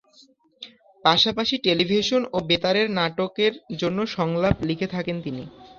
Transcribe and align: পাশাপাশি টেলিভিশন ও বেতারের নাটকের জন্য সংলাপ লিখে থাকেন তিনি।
পাশাপাশি 1.05 1.55
টেলিভিশন 1.65 2.21
ও 2.31 2.47
বেতারের 2.49 2.87
নাটকের 2.97 3.53
জন্য 3.81 3.99
সংলাপ 4.15 4.55
লিখে 4.69 4.87
থাকেন 4.87 5.17
তিনি। 5.21 5.43